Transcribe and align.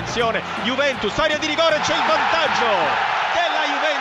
attenzione, 0.00 0.42
Juventus, 0.64 1.16
area 1.18 1.36
di 1.36 1.46
rigore, 1.46 1.78
c'è 1.80 1.94
il 1.94 2.04
vantaggio 2.06 3.19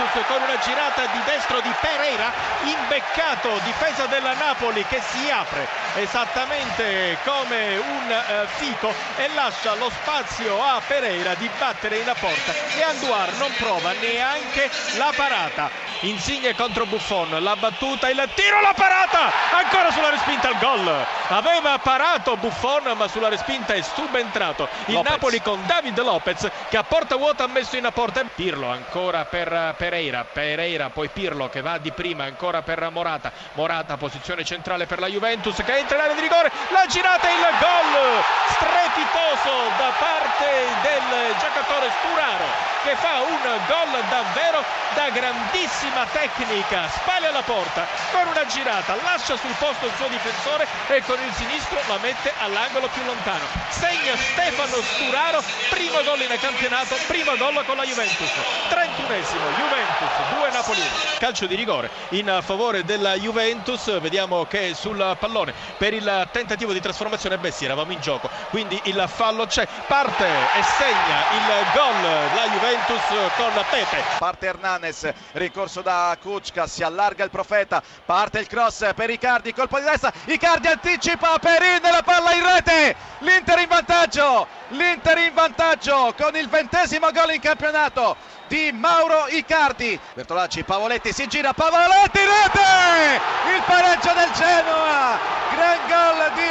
Juventus 0.00 0.26
con 0.26 0.40
una 0.42 0.58
girata 0.58 1.04
di 1.12 1.20
destro 1.26 1.60
di 1.60 1.70
Pereira, 1.78 2.32
imbeccato, 2.62 3.60
difesa 3.64 4.06
della 4.06 4.32
Napoli 4.32 4.84
che 4.86 5.00
si 5.02 5.30
apre 5.30 5.68
esattamente 5.94 7.18
come 7.24 7.76
un 7.76 8.10
eh, 8.10 8.46
fico 8.46 8.94
e 9.16 9.28
lascia 9.34 9.74
lo 9.74 9.90
spazio 9.90 10.62
a 10.62 10.80
Pereira 10.86 11.34
di 11.34 11.50
battere 11.58 11.98
in 11.98 12.12
porta 12.18 12.52
e 12.76 12.82
Anduar 12.82 13.32
non 13.34 13.52
prova 13.58 13.92
neanche 13.92 14.70
la 14.96 15.12
parata. 15.14 15.88
Insigne 16.04 16.54
contro 16.54 16.86
Buffon, 16.86 17.42
la 17.42 17.56
battuta, 17.56 18.08
il 18.08 18.26
tiro, 18.34 18.60
la 18.62 18.72
parata, 18.74 19.30
ancora 19.52 19.90
sulla 19.90 20.08
respinta 20.08 20.48
il 20.48 20.56
gol. 20.58 21.06
Aveva 21.28 21.78
parato 21.78 22.36
Buffon 22.36 22.94
ma 22.96 23.06
sulla 23.06 23.28
respinta 23.28 23.74
è 23.74 23.82
subentrato 23.82 24.66
il 24.86 24.94
Lopez. 24.94 25.10
Napoli 25.10 25.42
con 25.42 25.60
David 25.66 26.00
Lopez 26.00 26.50
che 26.70 26.76
a 26.78 26.84
porta 26.84 27.16
vuota 27.16 27.44
ha 27.44 27.48
messo 27.48 27.76
in 27.76 27.88
porta 27.92 28.24
Pirlo 28.34 28.70
ancora 28.70 29.24
per 29.24 29.74
Pereira, 29.90 30.24
Pereira 30.24 30.90
poi 30.90 31.08
Pirlo 31.08 31.48
che 31.48 31.62
va 31.62 31.78
di 31.78 31.90
prima 31.90 32.22
ancora 32.22 32.62
per 32.62 32.88
Morata, 32.90 33.32
Morata 33.54 33.96
posizione 33.96 34.44
centrale 34.44 34.86
per 34.86 35.00
la 35.00 35.08
Juventus 35.08 35.56
che 35.64 35.78
entra 35.78 35.96
in 35.96 36.02
area 36.02 36.14
di 36.14 36.20
rigore, 36.20 36.52
la 36.70 36.86
girata 36.86 37.28
e 37.28 37.32
il 37.32 37.40
gol 37.58 38.22
strepitoso 38.54 39.50
da 39.76 39.90
parte 39.98 40.46
del 40.82 40.89
giocatore 41.38 41.90
Sturaro 41.98 42.70
che 42.82 42.96
fa 42.96 43.20
un 43.20 43.40
gol 43.66 44.02
davvero 44.08 44.64
da 44.94 45.10
grandissima 45.10 46.06
tecnica, 46.12 46.88
spalle 46.88 47.26
alla 47.28 47.42
porta 47.42 47.86
con 48.10 48.26
una 48.26 48.46
girata, 48.46 48.96
lascia 49.02 49.36
sul 49.36 49.54
posto 49.58 49.86
il 49.86 49.92
suo 49.96 50.08
difensore 50.08 50.66
e 50.88 51.02
con 51.04 51.18
il 51.22 51.32
sinistro 51.34 51.78
la 51.86 51.98
mette 52.00 52.32
all'angolo 52.38 52.88
più 52.88 53.04
lontano. 53.04 53.44
Segna 53.68 54.16
Stefano 54.16 54.80
Sturaro, 54.80 55.42
primo 55.68 56.02
gol 56.02 56.20
in 56.22 56.36
campionato, 56.40 56.96
primo 57.06 57.36
gol 57.36 57.64
con 57.66 57.76
la 57.76 57.84
Juventus. 57.84 58.30
31esimo, 58.68 59.46
Juventus 59.56 60.10
2 60.34 60.50
Napoli 60.50 60.80
1. 60.80 60.88
Calcio 61.18 61.46
di 61.46 61.54
rigore 61.54 61.90
in 62.10 62.40
favore 62.42 62.84
della 62.84 63.14
Juventus, 63.14 64.00
vediamo 64.00 64.46
che 64.46 64.74
sul 64.74 65.16
pallone 65.18 65.52
per 65.76 65.92
il 65.92 66.28
tentativo 66.32 66.72
di 66.72 66.80
trasformazione 66.80 67.38
Bessi 67.38 67.64
eravamo 67.66 67.92
in 67.92 68.00
gioco, 68.00 68.30
quindi 68.48 68.80
il 68.84 69.04
fallo 69.06 69.46
c'è, 69.46 69.68
parte 69.86 70.24
e 70.24 70.62
segna 70.62 70.89
il 70.90 71.66
gol 71.72 72.02
la 72.02 72.48
Juventus 72.48 73.02
con 73.36 73.64
Pepe. 73.70 74.02
Parte 74.18 74.46
Hernanes, 74.46 75.12
ricorso 75.32 75.82
da 75.82 76.16
Kuczka, 76.20 76.66
si 76.66 76.82
allarga 76.82 77.24
il 77.24 77.30
profeta, 77.30 77.82
parte 78.04 78.40
il 78.40 78.46
cross 78.46 78.92
per 78.94 79.10
Icardi, 79.10 79.54
colpo 79.54 79.78
di 79.78 79.84
destra, 79.84 80.12
Icardi 80.26 80.66
anticipa, 80.66 81.38
Perin 81.38 81.80
la 81.82 82.02
palla 82.02 82.32
in 82.32 82.44
rete, 82.44 82.96
l'Inter 83.18 83.58
in 83.60 83.68
vantaggio, 83.68 84.46
l'Inter 84.68 85.18
in 85.18 85.34
vantaggio 85.34 86.14
con 86.16 86.34
il 86.36 86.48
ventesimo 86.48 87.10
gol 87.12 87.34
in 87.34 87.40
campionato 87.40 88.16
di 88.48 88.72
Mauro 88.72 89.26
Icardi. 89.28 89.98
Bertolacci, 90.14 90.64
Pavoletti 90.64 91.12
si 91.12 91.26
gira, 91.28 91.52
Pavoletti 91.52 92.18
in 92.18 92.26
rete, 92.26 93.20
il 93.54 93.62
pareggio 93.64 94.12
del 94.12 94.30
Genoa, 94.32 95.18
gran 95.54 95.78
gol 95.86 96.32
di 96.34 96.50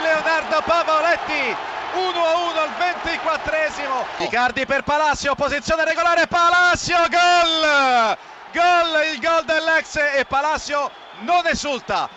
Pavoletti. 0.63 1.55
1 1.91 2.23
a 2.23 2.37
1 2.37 2.59
al 2.59 2.69
24esimo 2.77 4.23
Icardi 4.23 4.63
per 4.67 4.83
Palacio 4.83 5.33
posizione 5.33 5.83
regolare 5.85 6.27
Palacio 6.27 6.97
gol 7.09 8.17
gol 8.53 9.05
il 9.11 9.19
gol 9.19 9.43
dell'ex 9.43 9.95
e 10.13 10.23
Palacio 10.25 10.91
non 11.21 11.47
esulta 11.47 12.07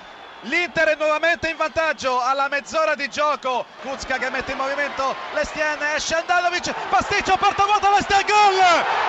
L'Inter 0.47 0.89
è 0.89 0.97
nuovamente 0.97 1.49
in 1.49 1.57
vantaggio 1.57 2.21
alla 2.21 2.49
mezz'ora 2.49 2.97
di 2.97 3.09
gioco. 3.09 3.65
Kuzka 3.83 4.19
che 4.19 4.29
mette 4.29 4.51
in 4.51 4.59
movimento 4.59 5.15
Lestien, 5.35 5.81
esce 5.95 6.17
Andanovic, 6.17 6.75
pasticcio, 6.89 7.37
porta 7.37 7.65
vuota 7.65 7.91
Lestien, 7.91 8.27
gol! 8.27 8.57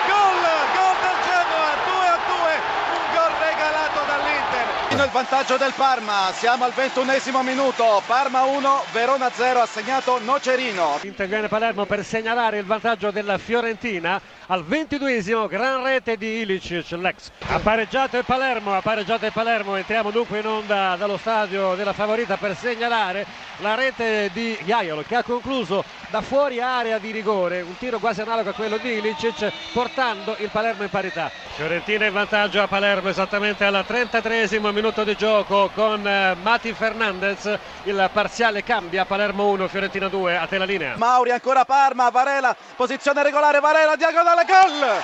Gol! 0.06 0.42
Gol 0.76 0.96
del 1.02 1.18
Genoa, 1.26 1.74
2 1.86 2.06
a 2.06 2.18
2, 2.38 2.60
un 2.94 3.14
gol 3.14 3.32
regalato 3.40 4.04
dall'Inter. 4.94 5.06
Il 5.06 5.10
vantaggio 5.10 5.56
del 5.56 5.72
Parma, 5.76 6.32
siamo 6.32 6.64
al 6.64 6.72
ventunesimo 6.72 7.42
minuto, 7.42 8.02
Parma 8.06 8.44
1, 8.44 8.84
Verona 8.92 9.30
0, 9.30 9.60
ha 9.60 9.66
segnato 9.66 10.20
Nocerino. 10.22 10.98
Interviene 11.02 11.48
Palermo 11.48 11.84
per 11.84 12.04
segnalare 12.04 12.58
il 12.58 12.64
vantaggio 12.64 13.10
della 13.10 13.38
Fiorentina 13.38 14.20
al 14.46 14.64
ventiduesimo, 14.64 15.46
gran 15.46 15.82
rete 15.82 16.16
di 16.16 16.40
Ilicic, 16.40 16.90
l'ex. 16.92 17.30
Ha 17.48 17.58
pareggiato 17.58 18.16
il 18.18 18.24
Palermo, 18.24 18.74
ha 18.74 18.82
pareggiato 18.82 19.26
il 19.26 19.32
Palermo, 19.32 19.76
entriamo 19.76 20.10
dunque 20.10 20.40
in 20.40 20.46
onda 20.46 20.96
dallo 20.96 21.16
stadio 21.16 21.74
della 21.74 21.92
favorita 21.92 22.36
per 22.36 22.56
segnalare 22.56 23.26
la 23.58 23.74
rete 23.74 24.30
di 24.32 24.56
Jaiolo 24.64 25.04
che 25.06 25.16
ha 25.16 25.22
concluso 25.22 25.84
da 26.08 26.20
fuori 26.20 26.60
area 26.60 26.98
di 26.98 27.10
rigore, 27.10 27.62
un 27.62 27.76
tiro 27.78 27.98
quasi 27.98 28.20
analogo 28.20 28.50
a 28.50 28.52
quello 28.52 28.76
di 28.76 28.92
Ilicic 28.92 29.50
portando 29.72 30.36
il 30.38 30.50
Palermo 30.50 30.82
in 30.82 30.90
parità. 30.90 31.30
Fiorentina 31.54 32.06
in 32.06 32.12
vantaggio 32.12 32.60
a 32.60 32.68
Palermo 32.68 33.08
esattamente 33.08 33.64
al 33.64 33.84
33esimo 33.86 34.72
minuto 34.72 34.83
di 34.84 35.16
gioco 35.16 35.70
con 35.74 36.06
eh, 36.06 36.36
Mati 36.42 36.74
Fernandez, 36.74 37.58
il 37.84 38.10
parziale 38.12 38.62
cambia 38.62 39.06
Palermo 39.06 39.46
1, 39.46 39.66
Fiorentina 39.66 40.08
2, 40.08 40.36
a 40.36 40.46
te 40.46 40.58
la 40.58 40.66
linea. 40.66 40.96
Mauri 40.98 41.30
ancora 41.30 41.64
Parma, 41.64 42.10
Varela, 42.10 42.54
posizione 42.76 43.22
regolare, 43.22 43.60
Varela, 43.60 43.96
diagonale, 43.96 44.44
gol! 44.44 45.02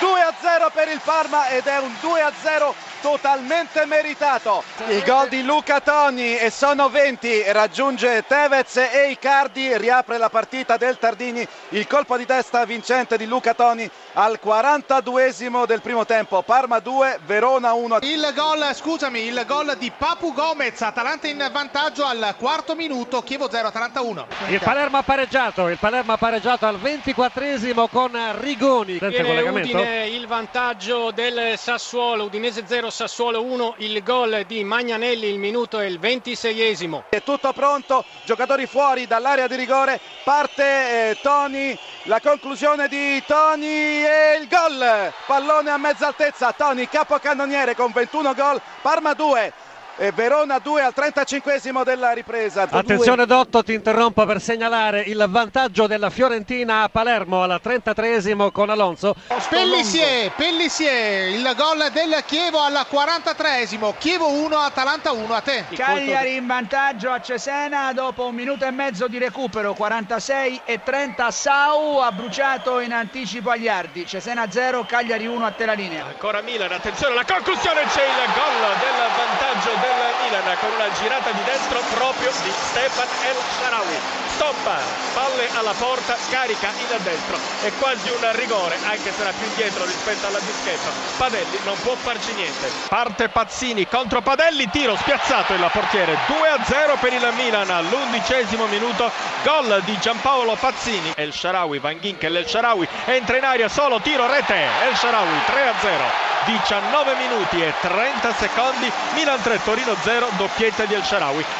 2 0.00 0.20
a 0.20 0.34
0 0.38 0.70
per 0.74 0.88
il 0.88 1.00
Parma 1.02 1.48
ed 1.48 1.66
è 1.66 1.78
un 1.78 1.92
2 2.00 2.20
a 2.20 2.32
0 2.42 2.74
totalmente 3.00 3.84
meritato. 3.86 4.62
Il 4.88 5.02
gol 5.04 5.28
di 5.28 5.42
Luca 5.42 5.80
Toni 5.80 6.36
e 6.36 6.50
sono 6.50 6.88
20, 6.88 7.52
raggiunge 7.52 8.24
Tevez 8.26 8.76
e 8.76 9.10
Icardi, 9.10 9.76
riapre 9.76 10.18
la 10.18 10.30
partita 10.30 10.76
del 10.76 10.98
Tardini, 10.98 11.46
il 11.70 11.86
colpo 11.86 12.16
di 12.16 12.26
testa 12.26 12.64
vincente 12.64 13.16
di 13.16 13.26
Luca 13.26 13.54
Toni 13.54 13.88
al 14.14 14.38
42esimo 14.44 15.66
del 15.66 15.80
primo 15.80 16.04
tempo, 16.04 16.42
Parma 16.42 16.78
2, 16.78 17.20
Verona 17.24 17.72
1. 17.72 17.98
Il 18.02 18.32
gol, 18.34 18.74
scusami, 18.74 19.20
il 19.20 19.44
gol 19.46 19.76
di 19.78 19.92
Papu 19.96 20.32
Gomez, 20.32 20.80
Atalanta 20.80 21.28
in 21.28 21.48
vantaggio 21.52 22.04
al 22.04 22.34
quarto 22.38 22.74
minuto, 22.74 23.22
Chievo 23.22 23.50
0, 23.50 23.68
Atalanta 23.68 24.00
1. 24.00 24.26
Il 24.48 24.60
Palermo 24.60 24.98
ha 24.98 25.02
pareggiato, 25.02 25.68
il 25.68 25.78
Palermo 25.78 26.12
ha 26.12 26.18
pareggiato 26.18 26.66
al 26.66 26.78
24esimo 26.78 27.86
con 27.90 28.12
Rigoni. 28.40 28.98
Tiene 28.98 29.40
Udine 29.48 30.08
il 30.08 30.26
vantaggio 30.26 31.10
del 31.10 31.56
Sassuolo, 31.56 32.24
Udinese 32.24 32.64
0, 32.66 32.87
Sassuolo 32.90 33.42
1, 33.42 33.74
il 33.78 34.02
gol 34.02 34.44
di 34.46 34.64
Magnanelli, 34.64 35.28
il 35.28 35.38
minuto 35.38 35.78
è 35.78 35.86
il 35.86 35.98
26esimo. 36.00 37.04
È 37.08 37.22
tutto 37.22 37.52
pronto, 37.52 38.04
giocatori 38.24 38.66
fuori 38.66 39.06
dall'area 39.06 39.46
di 39.46 39.56
rigore, 39.56 40.00
parte 40.24 41.10
eh, 41.10 41.18
Toni, 41.20 41.76
la 42.04 42.20
conclusione 42.20 42.88
di 42.88 43.22
Toni 43.26 43.66
e 43.66 44.38
il 44.40 44.48
gol, 44.48 45.12
pallone 45.26 45.70
a 45.70 45.76
mezza 45.76 46.06
altezza, 46.06 46.52
Toni 46.52 46.88
capocannoniere 46.88 47.74
con 47.74 47.92
21 47.92 48.34
gol, 48.34 48.60
Parma 48.82 49.14
2. 49.14 49.52
E 50.00 50.12
Verona 50.12 50.60
2 50.60 50.80
al 50.80 50.92
35esimo 50.94 51.82
della 51.82 52.12
ripresa. 52.12 52.68
Attenzione 52.70 53.26
Dotto, 53.26 53.64
ti 53.64 53.74
interrompo 53.74 54.24
per 54.26 54.40
segnalare 54.40 55.00
il 55.00 55.26
vantaggio 55.28 55.88
della 55.88 56.08
Fiorentina 56.08 56.84
a 56.84 56.88
Palermo 56.88 57.42
al 57.42 57.60
33esimo 57.60 58.52
con 58.52 58.70
Alonso. 58.70 59.16
Pellissier, 59.48 60.30
Pellissier, 60.36 61.30
il 61.30 61.52
gol 61.56 61.90
del 61.92 62.22
Chievo 62.24 62.60
al 62.60 62.86
43esimo, 62.88 63.92
Chievo 63.98 64.28
1, 64.28 64.56
Atalanta 64.56 65.10
1, 65.10 65.34
a 65.34 65.40
te. 65.40 65.64
Cagliari 65.74 66.36
in 66.36 66.46
vantaggio 66.46 67.10
a 67.10 67.20
Cesena 67.20 67.92
dopo 67.92 68.26
un 68.26 68.36
minuto 68.36 68.64
e 68.64 68.70
mezzo 68.70 69.08
di 69.08 69.18
recupero, 69.18 69.74
46 69.74 70.60
e 70.64 70.80
30 70.80 71.28
Sau 71.32 71.96
ha 71.98 72.12
bruciato 72.12 72.78
in 72.78 72.92
anticipo 72.92 73.50
agli 73.50 73.66
Ardi, 73.66 74.06
Cesena 74.06 74.48
0, 74.48 74.84
Cagliari 74.86 75.26
1 75.26 75.44
a 75.44 75.50
te 75.50 75.66
la 75.66 75.72
linea. 75.72 76.04
Ancora 76.06 76.40
Milan, 76.40 76.70
attenzione, 76.70 77.16
la 77.16 77.24
conclusione 77.24 77.82
c'è 77.88 78.04
il 78.04 78.32
gol 78.32 78.78
del 78.78 78.94
vantaggio 79.16 79.70
del 79.80 79.87
Milan 80.28 80.56
con 80.60 80.70
una 80.72 80.90
girata 80.92 81.30
di 81.30 81.42
destro 81.44 81.80
proprio 81.94 82.30
di 82.42 82.52
Stefan 82.68 83.08
El 83.24 83.36
Sharawi. 83.56 83.96
Stoppa, 84.34 84.76
palle 85.14 85.48
alla 85.54 85.72
porta, 85.72 86.16
carica 86.30 86.68
il 86.68 87.00
destro. 87.02 87.38
È 87.62 87.72
quasi 87.80 88.08
un 88.10 88.36
rigore, 88.36 88.76
anche 88.84 89.12
se 89.12 89.20
era 89.20 89.32
più 89.32 89.46
indietro 89.46 89.84
rispetto 89.84 90.26
alla 90.26 90.38
dischetto. 90.38 90.90
Padelli 91.16 91.58
non 91.64 91.76
può 91.80 91.94
farci 91.94 92.32
niente. 92.34 92.70
Parte 92.88 93.28
Pazzini 93.28 93.88
contro 93.88 94.20
Padelli, 94.20 94.68
tiro 94.70 94.96
spiazzato 94.96 95.54
il 95.54 95.68
portiere. 95.72 96.18
2 96.26 96.48
a 96.48 96.62
0 96.62 96.96
per 97.00 97.12
il 97.12 97.32
Milan 97.36 97.70
all'undicesimo 97.70 98.66
minuto. 98.66 99.10
Gol 99.42 99.82
di 99.84 99.98
Giampaolo 99.98 100.54
Pazzini. 100.54 101.12
El 101.16 101.32
Sharawi, 101.32 101.78
Van 101.78 101.98
Ginkel, 101.98 102.36
El 102.36 102.46
Sharawi 102.46 102.86
entra 103.06 103.36
in 103.36 103.44
aria 103.44 103.68
solo, 103.68 104.00
tiro 104.00 104.26
rete. 104.26 104.66
El 104.84 104.96
Sharawi 104.96 105.40
3 105.46 105.68
a 105.68 105.74
0. 105.80 106.27
19 106.46 107.14
minuti 107.16 107.62
e 107.62 107.74
30 107.80 108.34
secondi, 108.34 108.90
Milan 109.14 109.40
3, 109.40 109.62
Torino 109.62 109.94
0, 110.02 110.30
doppietta 110.36 110.84
di 110.84 110.94
El 110.94 111.04
Sharawi. 111.04 111.44